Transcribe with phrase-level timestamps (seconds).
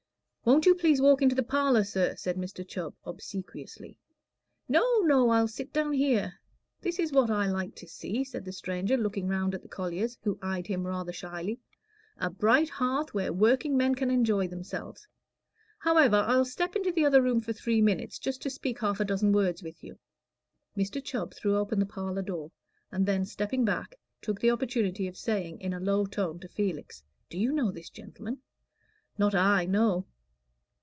[0.43, 2.67] "Won't you please to walk into the parlor, sir," said Mr.
[2.67, 3.99] Chubb, obsequiously.
[4.67, 6.33] "No, no, I'll sit down here.
[6.81, 10.17] This is what I like to see," said the stranger, looking round at the colliers,
[10.23, 11.59] who eyed him rather shyly
[12.17, 15.07] "a bright hearth where workingmen can enjoy themselves.
[15.77, 19.05] However, I'll step into the other room for three minutes, just to speak half a
[19.05, 19.99] dozen words with you."
[20.75, 21.03] Mr.
[21.05, 22.51] Chubb threw open the parlor door,
[22.91, 27.03] and then stepping back, took the opportunity of saying, in a low tone, to Felix,
[27.29, 28.41] "Do you know this gentleman?"
[29.19, 30.07] "Not I; no."